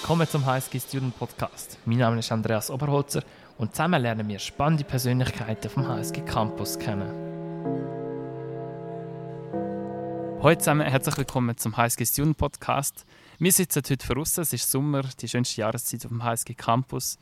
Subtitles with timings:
[0.00, 1.76] Willkommen zum HSG Student Podcast.
[1.84, 3.24] Mein Name ist Andreas Oberholzer
[3.58, 7.10] und zusammen lernen wir spannende Persönlichkeiten vom HSG Campus kennen.
[10.40, 13.04] Heute zusammen herzlich willkommen zum HSG Student Podcast.
[13.40, 17.18] Wir sitzen heute draußen, es ist Sommer, die schönste Jahreszeit auf dem HSG Campus.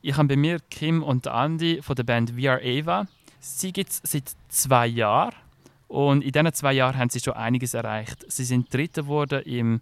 [0.00, 3.08] Ich habe bei mir Kim und Andy von der Band VR Eva.
[3.40, 5.34] Sie gibt es seit zwei Jahren
[5.88, 8.24] und in diesen zwei Jahren haben sie schon einiges erreicht.
[8.28, 9.80] Sie sind Dritte geworden im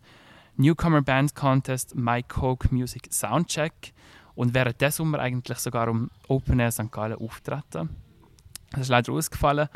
[0.56, 3.92] Newcomer Band Contest My Coke Music Soundcheck
[4.34, 6.90] und während diesem Sommer eigentlich sogar um Open Air St.
[6.90, 7.90] Gallen auftreten.
[8.70, 9.68] Das ist leider ausgefallen.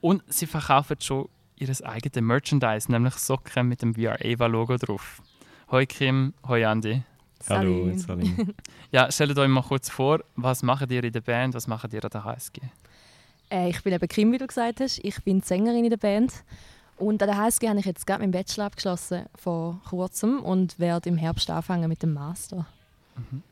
[0.00, 5.22] Und sie verkaufen schon ihr eigenes Merchandise, nämlich Socken mit dem VR Eva Logo drauf.
[5.70, 7.02] Hoi Kim, hoi Andy.
[7.48, 8.54] Hallo, Salim.
[8.92, 12.04] ja, stellt euch mal kurz vor, was macht ihr in der Band, was macht ihr
[12.04, 12.60] an der HSG?
[13.50, 14.98] Äh, ich bin eben Kim, wie du gesagt hast.
[15.02, 16.32] Ich bin Sängerin in der Band
[17.02, 21.08] und an der HSG habe ich jetzt gerade meinen Bachelor abgeschlossen vor kurzem und werde
[21.08, 22.66] im Herbst anfangen mit dem Master.
[23.16, 23.42] Mhm.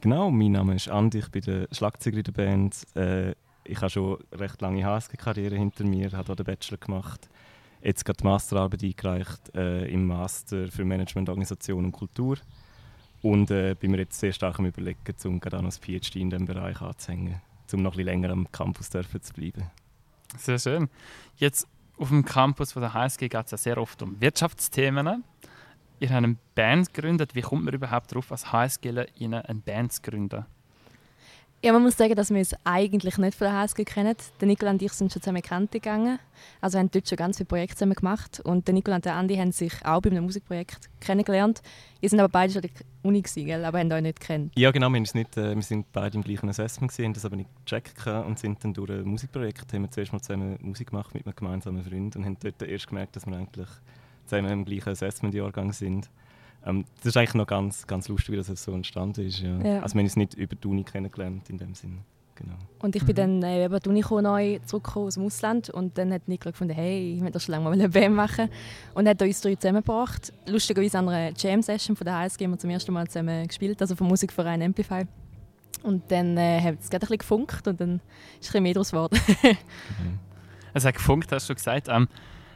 [0.00, 2.86] Genau, mein Name ist Andi, ich bin der Schlagzeuger in der Band.
[2.96, 7.28] Äh, ich habe schon eine recht lange HSG-Karriere hinter mir, habe auch den Bachelor gemacht.
[7.82, 12.38] Jetzt gerade die Masterarbeit eingereicht äh, im Master für Management, Organisation und Kultur.
[13.20, 16.16] Und äh, bin mir jetzt sehr stark am überlegen, um gerade auch noch das PhD
[16.16, 17.40] in diesem Bereich anzuhängen,
[17.72, 19.02] um noch ein bisschen länger am Campus zu
[19.34, 19.70] bleiben.
[20.38, 20.88] Sehr schön.
[21.36, 25.24] Jetzt auf dem Campus von der HSG geht es ja sehr oft um Wirtschaftsthemen.
[26.00, 27.34] Ihr habt eine Band gegründet.
[27.34, 30.46] Wie kommt man überhaupt darauf, als HSGler eine Band zu gründen?
[31.64, 34.16] Ja, man muss sagen, dass wir es eigentlich nicht von der HSG kennen.
[34.40, 36.18] Der Nicola und ich sind schon zusammen Kante gegangen.
[36.60, 38.40] Also haben dort schon ganz viele Projekte zusammen gemacht.
[38.40, 41.62] Und der Nicola und der Andi haben sich auch bei einem Musikprojekt kennengelernt.
[42.00, 44.58] Wir sind aber beide schon in der Uni, gewesen, aber haben euch nicht kennt.
[44.58, 44.90] Ja, genau.
[44.90, 48.08] Wir, nicht, äh, wir sind beide im gleichen Assessment, gewesen, haben das aber nicht gecheckt
[48.08, 51.36] und sind dann durch ein Musikprojekt, haben wir zuerst mal zusammen Musik gemacht mit einem
[51.36, 53.68] gemeinsamen Freund und haben dort erst gemerkt, dass wir eigentlich
[54.26, 56.10] zusammen im gleichen Assessment-Jahrgang sind.
[56.64, 59.40] Ähm, das ist eigentlich noch ganz, ganz lustig, wie das so entstanden ist.
[59.40, 59.58] Ja.
[59.58, 59.80] Ja.
[59.80, 61.98] Also wir haben uns nicht über die Uni kennengelernt in dem Sinne.
[62.34, 62.54] Genau.
[62.80, 63.40] Und ich bin mhm.
[63.40, 66.74] dann äh, über die Uni neu zurückgekommen aus dem Ausland und dann hat Nicola gefunden,
[66.74, 68.48] hey, ich möchte schon lange mal eine Band machen
[68.94, 70.32] und hat uns drei zusammengebracht.
[70.46, 73.94] Lustigerweise an einer Jam-Session von der HSG haben wir zum ersten Mal zusammen gespielt, also
[73.94, 75.04] vom Musikverein Amplify.
[75.82, 78.74] Und dann äh, hat es gerade ein bisschen gefunkt und dann ist ein bisschen mehr
[78.74, 79.18] daraus geworden.
[79.42, 80.18] mhm.
[80.74, 81.88] Es hat gefunkt, hast du gesagt.
[81.88, 82.08] Ähm,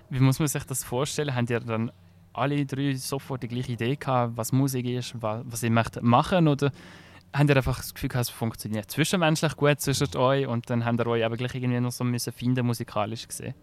[0.09, 1.35] wie muss man sich das vorstellen?
[1.35, 1.91] Haben ihr dann
[2.37, 6.49] alle drei sofort die gleiche Idee gehabt, was Musik ist, was, was ihr möchtet machen
[6.49, 6.71] oder
[7.33, 11.01] habt ihr einfach das Gefühl gehabt, es funktioniert zwischenmenschlich gut zwischen euch und dann habt
[11.01, 13.55] ihr euch aber gleich irgendwie noch so müssen finden, musikalisch gesehen?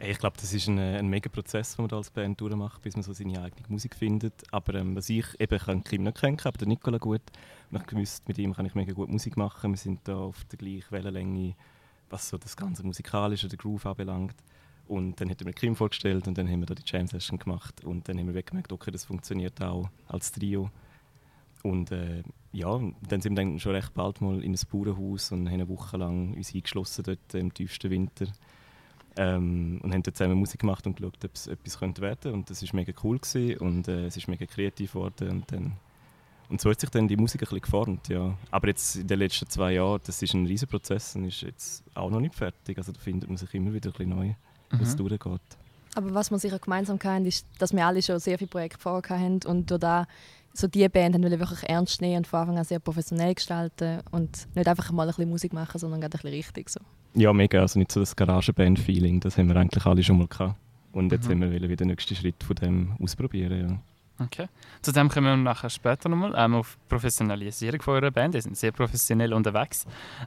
[0.00, 3.02] Ich glaube, das ist ein, ein mega Prozess, den man als Band durchmacht, bis man
[3.02, 4.34] so seine eigene Musik findet.
[4.50, 7.22] Aber ähm, was ich eben kann Kim nicht kennen, aber den Nicola gut.
[7.70, 9.70] Und ich gewusst, mit ihm kann ich mega gut Musik machen.
[9.70, 11.54] Wir sind da auf der gleichen Wellenlänge,
[12.10, 14.34] was so das ganze musikalische, den Groove anbelangt.
[14.86, 17.38] Und dann hat er mir Kim vorgestellt und dann haben wir da die Jam Session
[17.38, 20.70] gemacht und dann haben wir gemerkt, okay, das funktioniert auch als Trio.
[21.62, 22.22] Und äh,
[22.52, 22.78] ja,
[23.08, 25.96] dann sind wir dann schon recht bald mal in ein Bauernhaus und haben eine Woche
[25.96, 28.26] lang uns eingeschlossen dort im tiefsten Winter.
[29.16, 32.50] Ähm, und haben dort zusammen Musik gemacht und geschaut, ob es etwas könnte werden Und
[32.50, 35.30] das war mega cool gewesen und äh, es ist mega kreativ geworden.
[35.30, 35.72] Und, dann,
[36.50, 38.36] und so hat sich dann die Musik ein bisschen geformt, ja.
[38.50, 41.84] Aber jetzt in den letzten zwei Jahren, das ist ein riesen Prozess und ist jetzt
[41.94, 42.76] auch noch nicht fertig.
[42.76, 44.34] Also da findet man sich immer wieder ein bisschen neu
[44.78, 44.82] mhm.
[44.82, 45.40] es durchgeht.
[45.96, 49.18] Aber was wir sicher gemeinsam haben, ist, dass wir alle schon sehr viele Projekte vorher
[49.18, 50.06] haben und durch da
[50.54, 54.00] so die Band haben wir wirklich ernst nehmen und von Anfang an sehr professionell gestalten
[54.12, 56.80] und nicht einfach mal ein bisschen Musik machen, sondern gerade ein bisschen richtig so.
[57.14, 57.60] Ja, mega.
[57.60, 60.56] Also nicht so das Garagenband-Feeling, das haben wir eigentlich alle schon mal gehabt.
[60.92, 61.40] Und jetzt mhm.
[61.40, 63.68] wir wieder den nächsten Schritt von dem ausprobieren.
[63.68, 64.24] Ja.
[64.24, 64.46] Okay.
[64.80, 68.34] Zu dem kommen wir nachher später nochmal ähm, auf Professionalisierung von eurer Band.
[68.34, 69.86] Die sind sehr professionell unterwegs.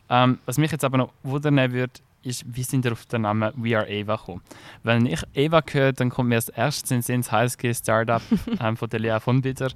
[0.10, 1.94] Ähm, was mich jetzt aber noch wundern würde,
[2.24, 4.42] ist, wie sind ihr auf den Namen We Are Ava gekommen?
[4.84, 8.22] Wenn ich Ava höre, dann kommt mir als erstes in den HSG Startup
[8.60, 9.70] ähm, von der Lea von Bitter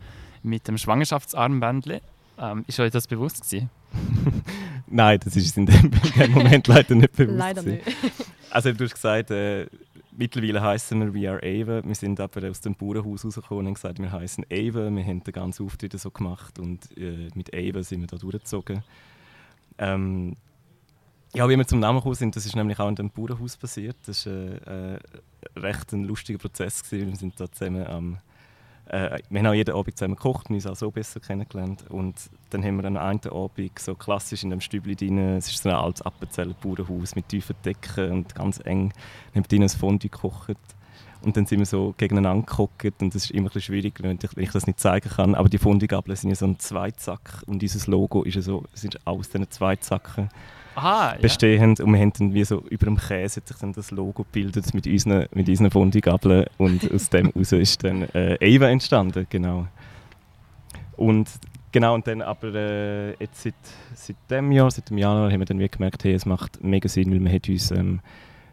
[0.43, 2.01] mit dem Schwangerschaftsarmbändchen.
[2.39, 3.69] Ähm, ist euch das bewusst gewesen?
[4.87, 7.37] Nein, das ist in dem, in dem Moment leider nicht bewusst.
[7.37, 7.83] leider nicht.
[8.49, 9.67] also du hast gesagt, äh,
[10.11, 11.85] mittlerweile heißen wir We Are Ava.
[11.85, 14.89] Wir sind aber aus dem Bauernhaus rausgekommen und gesagt, wir heißen Ava.
[14.89, 18.83] Wir haben den ganzen Auftritt so gemacht und äh, mit Ava sind wir da durchgezogen.
[19.77, 20.35] Ähm,
[21.33, 23.95] ja, wie wir zum Namen gekommen sind, das ist nämlich auch in dem Bauernhaus passiert.
[24.05, 24.99] Das war äh, äh,
[25.55, 26.83] recht ein lustiger Prozess.
[26.83, 27.07] Gewesen.
[27.07, 28.17] Wir sind da zusammen am...
[28.87, 31.85] Äh, wir haben auch jeden Abend zusammen gekocht, wir haben uns auch so besser kennengelernt.
[31.89, 32.15] Und
[32.49, 35.69] dann haben wir an einem Abend so klassisch in dem Stübli drin, es ist so
[35.69, 38.91] ein altes Appenzeller Bauernhaus mit tiefen Decken und ganz eng,
[39.33, 40.57] haben drin ein Fondue gekocht.
[41.21, 44.35] Und dann sind wir so gegeneinander gekocht und das ist immer ein schwierig, wenn ich,
[44.35, 45.35] wenn ich das nicht zeigen kann.
[45.35, 49.07] Aber die Fondue-Gabeln sind ja so ein Zweizack und dieses Logo ist ja so, ist
[49.07, 50.29] aus diesen Zweizacken
[50.75, 51.79] Aha, bestehend.
[51.79, 51.85] Ja.
[51.85, 54.73] Und wir haben dann wie so über dem Käse hat sich dann das Logo gebildet
[54.73, 59.67] mit unseren, mit unseren Fundigabeln und aus dem heraus ist dann äh, Ava entstanden, genau.
[60.95, 61.29] Und
[61.71, 63.55] genau, und dann aber äh, jetzt seit,
[63.95, 66.87] seit dem Jahr, seit dem Januar, haben wir dann wie gemerkt, hey, es macht mega
[66.87, 67.99] Sinn, weil man hat uns ähm,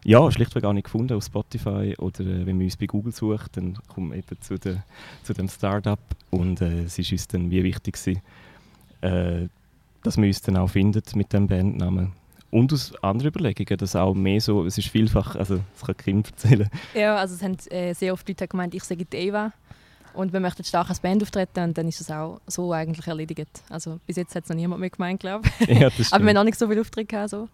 [0.04, 3.56] ja, schlichtweg gar nicht gefunden auf Spotify oder äh, wenn man uns bei Google sucht,
[3.56, 4.78] dann kommt man eben zu, de,
[5.22, 5.98] zu dem Startup
[6.30, 8.22] und äh, es ist uns dann wie wichtig gewesen,
[9.02, 9.48] äh,
[10.02, 12.12] dass man uns dann auch findet mit dem Bandnamen.
[12.50, 16.22] Und aus anderen Überlegungen, dass auch mehr so, es ist vielfach, also das kann Kim
[16.24, 16.70] erzählen.
[16.94, 19.52] Ja, also es haben äh, sehr oft Leute gemeint, ich sage die Eva
[20.14, 23.62] und wir möchten stark als Band auftreten und dann ist es auch so eigentlich erledigt.
[23.68, 25.68] Also bis jetzt hat es noch niemand mehr gemeint, glaube ich.
[25.78, 27.48] Ja, Aber wir haben noch nicht so viele Aufträge gehabt, so.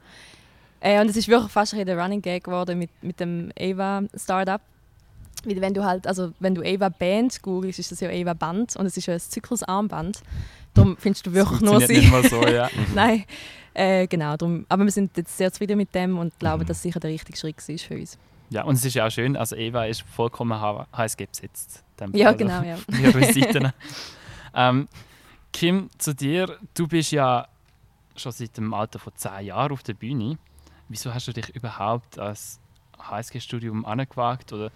[0.81, 4.61] Äh, und es ist wirklich fast ein Running Gag geworden mit, mit dem Ava Startup.
[5.47, 8.77] Weil wenn du halt, also wenn du Ava Band googelst, ist das ja Ava Band
[8.77, 10.23] und es ist ja ein Zyklusarmband.
[10.75, 11.99] Darum findest du wirklich nur sie.
[11.99, 12.69] nicht mal so, ja.
[12.95, 13.25] Nein,
[13.75, 14.37] äh, genau.
[14.37, 17.11] Darum, aber wir sind jetzt sehr zufrieden mit dem und glauben, dass es sicher der
[17.11, 18.19] richtige Schritt ist für uns.
[18.51, 21.83] Ja, und es ist ja auch schön, also Eva ist vollkommen HSG besetzt.
[22.13, 22.77] Ja, genau, ja.
[23.13, 23.73] Seiten.
[24.55, 24.89] ähm,
[25.53, 27.47] Kim, zu dir, du bist ja
[28.17, 30.37] schon seit dem Alter von 10 Jahren auf der Bühne.
[30.89, 32.61] Wieso hast du dich überhaupt als
[32.99, 34.71] HSG-Studium angewagt oder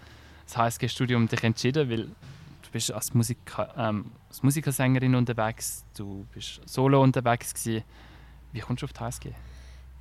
[0.48, 1.88] das HSG-Studium dich entschieden?
[1.90, 7.84] Weil du bist als, Musika, ähm, als Musikersängerin unterwegs, du bist solo unterwegs gewesen.
[8.52, 9.32] Wie kommst du auf die HSG?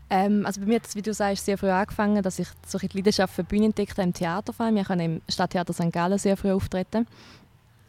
[0.09, 2.77] Ähm, also bei mir hat es, wie du sagst, sehr früh angefangen, dass ich so
[2.77, 4.75] die Leidenschaft für Bühne entdeckt habe im Theater vor allem.
[4.75, 5.91] Wir können im Stadttheater St.
[5.91, 7.07] Gallen sehr früh auftreten.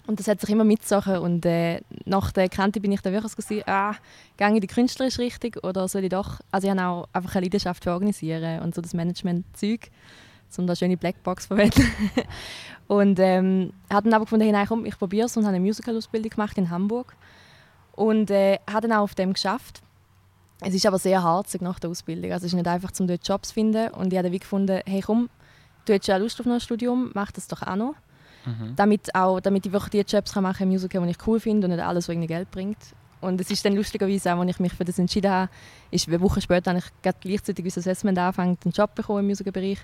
[0.08, 1.19] Und das hat sich immer mitgezogen.
[1.19, 3.94] Und äh, nach der Kante bin ich dann wirklich so, ah,
[4.37, 6.40] gehe ich die künstlerische Richtung oder soll ich doch...
[6.50, 9.90] Also ich habe auch einfach eine Leidenschaft für Organisieren und so das Management-Zeug,
[10.56, 11.85] um da schöne Blackbox zu verwenden.
[12.87, 16.31] und ähm, habe dann aber gefunden, hey, komm, ich probiere es und habe eine Musical-Ausbildung
[16.31, 17.15] gemacht in Hamburg.
[17.93, 19.83] Und äh, habe dann auch auf dem geschafft.
[20.61, 22.33] Es ist aber sehr harzig nach der Ausbildung.
[22.33, 23.91] Also es ist nicht einfach, um dort Jobs zu finden.
[23.91, 25.29] Und ich habe wie gefunden, hey komm,
[25.85, 27.95] du hast ja Lust auf ein Studium, mach das doch auch noch.
[28.45, 28.75] Mhm.
[28.77, 31.67] Damit, auch, damit ich wirklich die Jobs kann machen kann, Musical, die ich cool finde
[31.67, 32.79] und nicht alles, was irgendwie Geld bringt.
[33.21, 35.50] Und es ist dann lustigerweise auch, als ich mich für das entschieden habe,
[35.91, 39.79] ist eine Woche später habe ich gleichzeitig unser Assessment angefangen, einen Job bekommen im Musicalbereich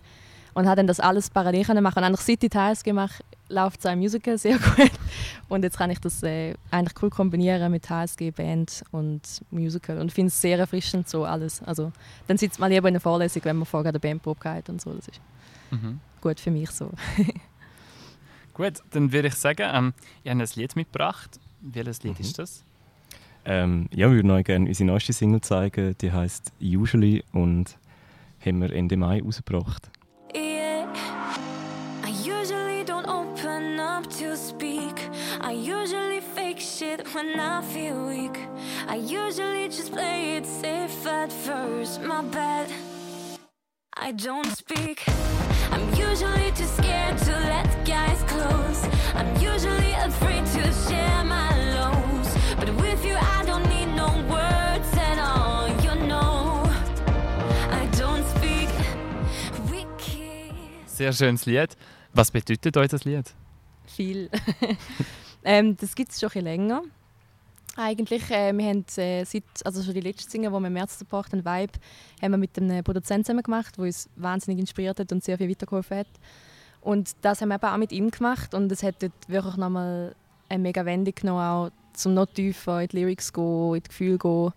[0.55, 1.99] und habe dann das alles parallel machen.
[1.99, 4.91] Und eigentlich seit ich THS gemacht läuft es im Musical sehr gut.
[5.49, 9.21] Und jetzt kann ich das äh, eigentlich cool kombinieren mit HSG, Band und
[9.51, 11.63] Musical und finde es sehr erfrischend so alles.
[11.63, 11.93] Also
[12.27, 14.93] dann sitzt man lieber in der Vorlesung, wenn man vorher der Bandprobe hat und so.
[14.93, 15.21] Das ist
[15.71, 16.01] mhm.
[16.21, 16.91] gut für mich so.
[18.55, 21.41] Gut, dann würde ich sagen, ähm, ich habe ein Lied mitgebracht.
[21.61, 22.25] Welches Lied mhm.
[22.25, 22.65] ist das?
[23.45, 25.97] Ähm, ja, wir würden euch gerne unsere neueste Single zeigen.
[26.01, 27.77] Die heißt Usually und
[28.47, 29.91] haben wir Ende Mai rausgebracht.
[37.15, 38.37] When I feel weak.
[38.89, 42.03] I usually just play it safe at first.
[42.03, 42.69] My bad.
[43.97, 45.05] I don't speak.
[45.71, 48.81] I'm usually too scared to let guys close.
[49.15, 52.29] I'm usually afraid to share my lows.
[52.59, 55.69] But with you, I don't need no words at all.
[55.87, 56.65] You know,
[57.71, 58.71] I don't speak.
[60.87, 61.77] Sehr schönes Lied.
[62.13, 63.35] Was bedeutet euch das Lied?
[63.87, 64.31] Viel.
[65.45, 66.83] ähm, das gibt es schon ein länger.
[67.77, 70.99] Eigentlich, äh, wir haben äh, seit, also schon die letzte Single, die wir im März
[70.99, 71.73] gebracht haben, Vibe,
[72.23, 75.51] haben wir mit einem Produzenten zusammen gemacht, der uns wahnsinnig inspiriert hat und sehr viel
[75.51, 76.07] weitergeholfen hat.
[76.81, 80.15] Und das haben wir eben auch mit ihm gemacht und es hat dort wirklich nochmal
[80.49, 84.19] eine mega Wendung genommen, auch zum noch tiefer in die Lyrics gehen, in die Gefühle
[84.19, 84.53] gehen.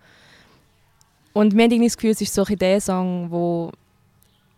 [1.34, 3.72] Und wir haben irgendwie das Gefühl, es ist so ein der Song, wo,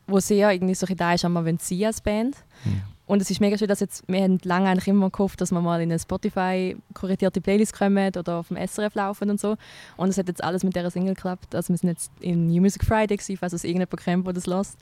[0.08, 2.36] wo sehr irgendwie so da ist, man sie als Band.
[2.66, 2.82] Mhm.
[3.10, 5.60] Und es ist mega schön, dass jetzt, wir haben lange eigentlich immer gehofft, dass wir
[5.62, 9.58] mal in eine Spotify korrigierte Playlist kommen oder auf dem SRF laufen und so.
[9.98, 11.56] Und es hat jetzt alles mit dieser Single geklappt.
[11.56, 14.46] Also wir sind jetzt in New Music Friday gewesen, falls es irgendjemand kennt, der das
[14.46, 14.78] lässt.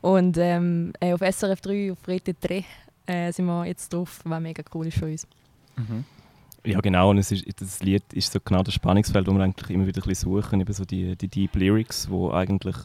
[0.00, 2.64] Und ähm, äh, auf SRF 3, auf Rete 3
[3.06, 5.26] äh, sind wir jetzt drauf, was mega cool ist für uns.
[5.74, 6.04] Mhm.
[6.64, 9.70] Ja genau, und es ist, das Lied ist so genau das Spannungsfeld, wo wir eigentlich
[9.70, 12.76] immer wieder ein bisschen suchen, eben so die, die Deep Lyrics, wo eigentlich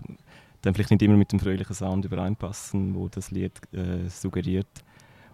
[0.61, 4.67] dann vielleicht nicht immer mit dem fröhlichen Sound übereinpassen, wo das Lied äh, suggeriert.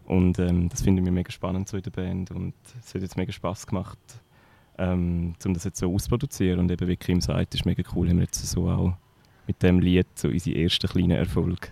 [0.06, 3.18] Und ähm, das finde ich mega spannend so in der Band und es hat jetzt
[3.18, 4.00] mega Spaß gemacht,
[4.78, 6.60] ähm, um das jetzt so auszuproduzieren.
[6.60, 8.94] Und eben wie Kim sagt, ist mega cool, haben wir jetzt so auch
[9.48, 11.72] mit dem Lied so unsere ersten kleinen Erfolg.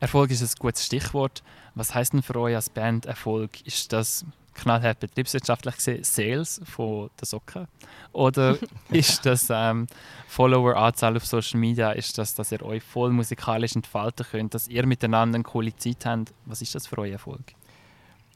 [0.00, 1.42] Erfolg ist ein gutes Stichwort.
[1.74, 3.66] Was heißt denn für euch als Band Erfolg?
[3.66, 7.68] Ist das knallhart betriebswirtschaftlich gesehen Sales von der Socken?
[8.12, 8.56] Oder
[8.90, 9.86] ist das ähm,
[10.28, 11.92] Follower-Anzahl auf Social Media?
[11.92, 16.06] Ist das, dass ihr euch voll musikalisch entfalten könnt, dass ihr miteinander eine coole Zeit
[16.06, 16.32] habt?
[16.46, 17.54] Was ist das für euch Erfolg?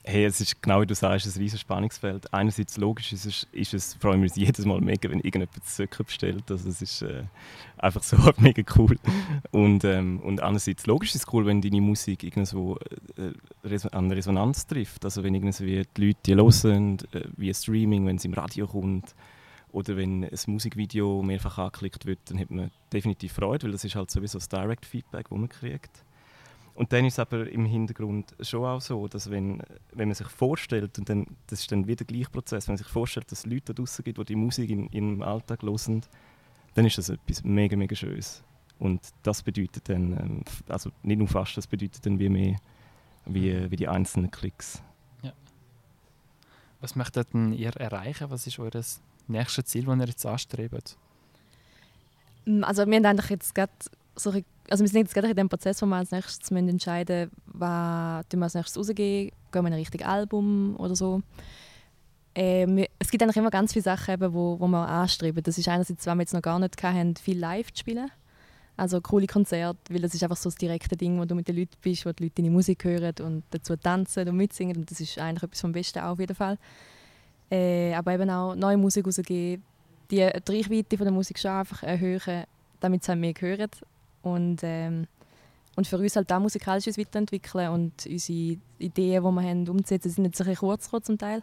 [0.06, 2.30] Hey, es ist genau wie du sagst, ein riesiges Spannungsfeld.
[2.30, 6.04] Einerseits logisch ist es, ist es freuen wir uns jedes Mal mega, wenn irgendjemand Söcke
[6.04, 6.50] bestellt.
[6.50, 7.23] Also es ist äh,
[7.78, 8.99] einfach so mega cool.
[9.50, 12.76] Und, ähm, und andererseits logisch ist es cool, wenn deine Musik irgendwo
[13.16, 15.06] äh, an Resonanz trifft.
[15.06, 19.14] Also wenn irgendwie die Leute die hören, äh, wie Streaming, wenn es im Radio kommt
[19.73, 23.94] oder wenn ein Musikvideo mehrfach angeklickt wird, dann hat man definitiv Freude, weil das ist
[23.96, 26.04] halt sowieso das Direct Feedback, das man kriegt.
[26.74, 29.62] Und dann ist es aber im Hintergrund schon auch so, dass wenn,
[29.92, 32.78] wenn man sich vorstellt, und dann, das ist dann wieder der gleiche Prozess, wenn man
[32.78, 36.02] sich vorstellt, dass es Leute da draußen gibt, die die Musik in, im Alltag hören,
[36.74, 38.42] dann ist das etwas mega, mega Schönes.
[38.80, 42.56] Und das bedeutet dann, ähm, also nicht nur fast, das bedeutet dann wie mehr,
[43.24, 44.82] wie, wie die einzelnen Klicks.
[45.22, 45.32] Ja.
[46.80, 48.30] Was möchtet ihr erreichen?
[48.30, 48.72] Was ist euer
[49.28, 50.96] nächstes Ziel, das ihr jetzt anstrebt?
[52.62, 53.72] Also wir haben eigentlich jetzt gerade
[54.16, 54.32] so
[54.71, 58.25] also wir sind jetzt gerade in dem Prozess, wo wir als nächstes entscheiden müssen, was
[58.33, 61.23] wir als nächstes rausgehen, gehen wir in ein richtiges Album oder so.
[62.35, 65.42] Ähm, es gibt eigentlich immer ganz viele Sachen, eben, wo, wo wir anstreben.
[65.42, 68.11] Das ist einerseits, wenn wir jetzt noch gar nicht hatten, viel live zu spielen.
[68.76, 71.56] Also coole Konzerte, weil das ist einfach so das direkte Ding, wo du mit den
[71.56, 74.78] Leuten bist, wo die Leute deine Musik hören und dazu tanzen und mitsingen.
[74.78, 76.59] Und das ist eigentlich etwas vom Besten auf jeden Fall.
[77.50, 79.62] Äh, aber eben auch neue Musik rausgeben,
[80.11, 82.44] die, die Reichweite von der Musik schon einfach erhöhen,
[82.80, 83.71] damit sie mehr hören
[84.24, 85.06] und, ähm,
[85.76, 90.10] und für uns halt auch musikalisch uns weiterentwickeln und unsere Ideen, die wir haben, umzusetzen,
[90.10, 91.42] sind jetzt ein bisschen kurz zum Teil.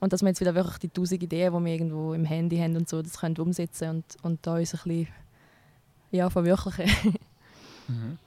[0.00, 2.76] Und dass wir jetzt wieder wirklich die tausend Ideen, die wir irgendwo im Handy haben
[2.76, 5.08] und so, das können umsetzen und, und da uns ein bisschen
[6.10, 7.16] ja, verwirklichen.
[7.88, 8.18] mhm.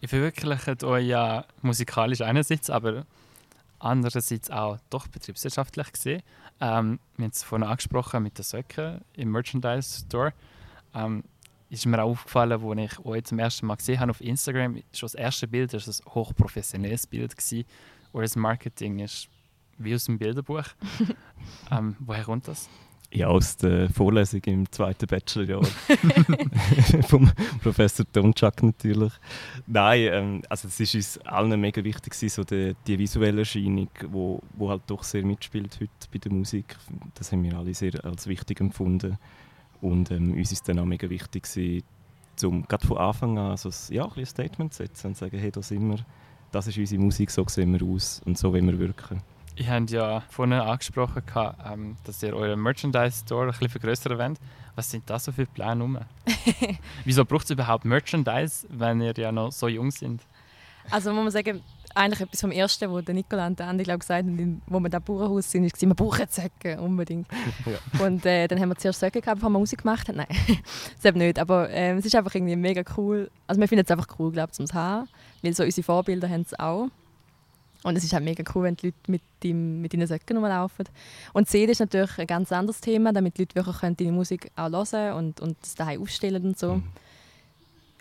[0.00, 3.04] Ihr verwirklicht euch ja musikalisch einerseits, aber
[3.78, 6.22] andererseits auch doch betriebswirtschaftlich gesehen.
[6.60, 10.32] Ähm, wir haben es vorhin angesprochen mit den Söcken im Merchandise Store.
[10.94, 11.24] Ähm,
[11.70, 14.76] ist mir auch aufgefallen, als ich euch zum ersten Mal gesehen habe auf Instagram.
[14.92, 17.36] Schon das erste Bild war ein hochprofessionelles Bild.
[17.36, 17.64] Gewesen.
[18.12, 19.28] Euer Marketing ist
[19.76, 20.64] wie aus dem Bilderbuch.
[21.70, 22.68] ähm, woher kommt das?
[23.10, 25.64] Ja, aus der Vorlesung im zweiten Bachelorjahr.
[27.08, 27.30] Vom
[27.62, 29.12] Professor Donczak natürlich.
[29.66, 34.42] Nein, ähm, also es ist uns allen mega wichtig, so die, die visuelle Erscheinung, wo,
[34.52, 36.76] wo halt doch sehr mitspielt heute bei der Musik.
[37.14, 39.16] Das haben wir alle sehr als wichtig empfunden.
[39.80, 41.84] Und ähm, uns ist dann auch mega wichtig, gewesen,
[42.44, 45.50] um gerade von Anfang an also, ja, ein Statement zu setzen und zu sagen, hey,
[45.50, 45.98] da sind wir,
[46.52, 49.22] das ist unsere Musik, so sehen wir aus und so wollen wir wirken.
[49.56, 51.22] Ich habe ja vorhin angesprochen,
[51.66, 54.38] ähm, dass ihr euren Merchandise-Store ein bisschen vergrößern wollt.
[54.76, 55.98] Was sind das so für Pläne rum?
[57.04, 60.22] Wieso braucht es überhaupt Merchandise, wenn ihr ja noch so jung sind?
[60.90, 61.60] Also muss man sagen,
[61.96, 65.50] eigentlich etwas vom Ersten, was Nicola und Andi glaub, gesagt haben, wo wir da Bauernhaus
[65.50, 67.28] sind, ist, wir brauchen Säcke, unbedingt.
[67.66, 68.06] Ja.
[68.06, 70.16] Und äh, dann haben wir zuerst Säcke gehabt, bevor wir Musik gemacht haben.
[70.16, 70.28] Nein,
[70.96, 71.38] das eben nicht.
[71.38, 73.30] Aber äh, es ist einfach irgendwie mega cool.
[73.46, 75.08] Also wir finden es einfach cool, glaube ich, zum haben.
[75.42, 76.88] Weil so unsere Vorbilder haben es auch.
[77.84, 80.86] Und es ist halt mega cool, wenn die Leute mit, dem, mit ihren Säcken rumlaufen.
[81.32, 84.50] Und CD ist natürlich ein ganz anderes Thema, damit die Leute wirklich können deine Musik
[84.56, 86.74] auch hören und, und das daheim aufstellen und so.
[86.74, 86.84] Mhm.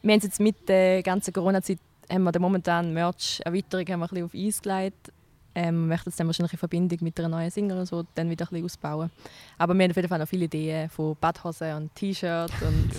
[0.02, 1.80] Wir haben es jetzt mit der ganzen Corona-Zeit
[2.10, 5.12] haben wir momentan Merch-Erweiterung haben wir ein bisschen auf Eis gelegt.
[5.56, 8.30] Ähm, wir möchten es dann wahrscheinlich in Verbindung mit einer neuen Single und so dann
[8.30, 9.10] wieder ein bisschen ausbauen.
[9.58, 12.92] Aber wir haben auf jeden Fall noch viele Ideen von Badhosen und T-Shirts und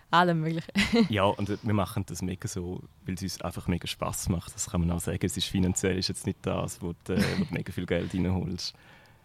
[0.10, 0.72] allem möglichen.
[1.08, 4.52] ja, und wir machen das mega so, weil es uns einfach mega Spaß macht.
[4.54, 5.24] Das kann man auch sagen.
[5.24, 8.74] Es ist finanziell ist jetzt nicht das, wo du, wo du mega viel Geld reinholst.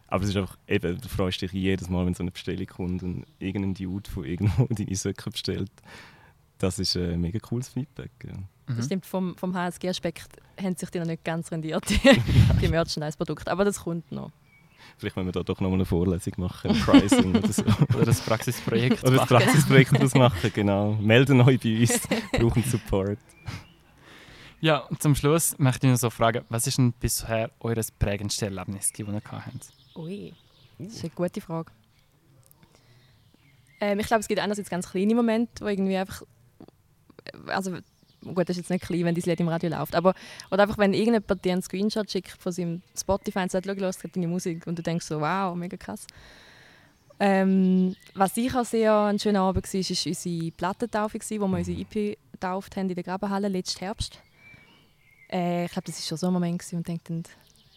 [0.08, 3.02] Aber es ist einfach, eben, du freust dich jedes Mal, wenn so eine Bestellung kommt
[3.02, 5.72] und irgendein Dude von irgendwo deine Söcke bestellt.
[6.60, 8.12] Das ist ein mega cooles Feedback.
[8.24, 8.34] Ja.
[8.68, 8.78] Mhm.
[8.78, 12.22] Das stimmt, vom, vom HSG-Aspekt haben sich die noch nicht ganz rendiert, die,
[12.62, 13.52] die Merchandise-Produkte.
[13.52, 14.32] Aber das kommt noch.
[14.98, 17.64] Vielleicht müssen wir da doch noch mal eine Vorlesung machen, Pricing oder so.
[17.98, 20.94] Oder ein Praxisprojekt Oder ein Praxisprojekt machen, genau.
[20.94, 22.00] Melden euch bei uns,
[22.32, 23.18] brauchen Support.
[24.62, 28.46] Ja, und zum Schluss möchte ich noch so fragen, was ist denn bisher euer prägendste
[28.46, 29.74] Erlebnis, das ihr habt?
[29.96, 30.34] Ui,
[30.78, 31.72] das ist eine gute Frage.
[33.82, 36.22] Ähm, ich glaube, es gibt einerseits ganz kleine Momente, wo irgendwie einfach
[37.48, 37.78] also
[38.34, 40.14] gut, das ist jetzt nicht klein, wenn dieses Lied im Radio läuft, aber
[40.52, 43.98] oder einfach, wenn irgendjemand dir einen Screenshot schickt von seinem Spotify und sagt, schau, los,
[43.98, 46.08] deine Musik und du denkst so, wow, mega krass.
[47.20, 51.80] Ähm, was ich auch sehr ein schöner Abend war, war unsere Plattentaufe, wo wir unsere
[51.80, 54.20] EP getauft haben in der Grabenhalle letzten Herbst.
[55.32, 57.24] Äh, ich glaube, das war schon so ein Moment und dachte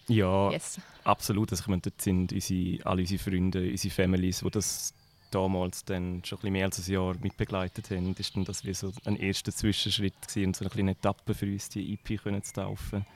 [0.09, 0.81] ja, yes.
[1.05, 1.51] absolut.
[1.51, 4.95] Also, ich meine, dort sind unsere, alle unsere Freunde, unsere Families, die das
[5.31, 8.93] damals dann schon ein mehr als ein Jahr mitbegleitet haben, ist dann das wie so
[9.05, 12.53] ein erster Zwischenschritt gewesen und so eine kleine Etappe für uns, die EP können zu
[12.55, 13.07] taufen.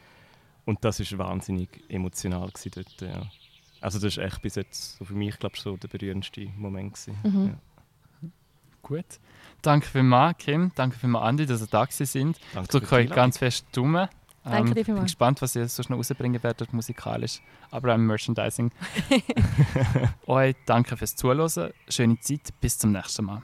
[0.64, 3.26] Und das war wahnsinnig emotional dort, ja.
[3.81, 7.47] Also das ist echt bis jetzt so für mich, glaube so der berührendste Moment mhm.
[7.49, 8.28] ja.
[8.83, 9.04] Gut.
[9.61, 10.73] Danke vielmals, Kim.
[10.75, 12.38] Danke vielmals, Andi, dass ihr da sind.
[12.52, 14.09] Danke ich drücke euch ganz fest Daumen.
[14.45, 15.01] Danke ähm, dir vielmals.
[15.01, 18.73] bin gespannt, was ihr so schnell rausbringen werdet, musikalisch, aber auch im Merchandising.
[20.27, 21.73] Euch danke fürs Zuhören.
[21.89, 22.53] Schöne Zeit.
[22.61, 23.43] Bis zum nächsten Mal.